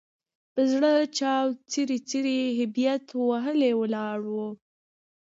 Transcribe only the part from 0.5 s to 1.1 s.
په زړه